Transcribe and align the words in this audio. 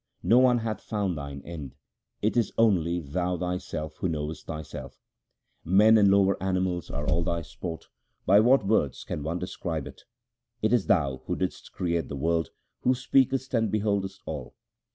No 0.23 0.39
one 0.39 0.57
hath 0.57 0.81
found 0.81 1.15
Thine 1.15 1.43
end; 1.45 1.75
it 2.23 2.35
is 2.35 2.51
only 2.57 2.99
Thou 3.01 3.37
Thyself 3.37 3.97
who 3.97 4.09
knowest 4.09 4.47
Thyself. 4.47 4.99
Men 5.63 5.95
and 5.95 6.09
lower 6.09 6.41
animals 6.41 6.89
are 6.89 7.07
all 7.07 7.21
Thy 7.23 7.43
sport; 7.43 7.87
by 8.25 8.39
what 8.39 8.65
words 8.65 9.03
can 9.03 9.19
any 9.19 9.25
one 9.27 9.37
describe 9.37 9.85
it? 9.85 10.05
It 10.59 10.73
is 10.73 10.87
Thou, 10.87 11.21
who 11.27 11.35
didst 11.35 11.71
create 11.71 12.07
the 12.07 12.15
world, 12.17 12.49
who 12.79 12.95
speakest 12.95 13.53
and 13.53 13.69
beholdest 13.71 14.23
all. 14.25 14.55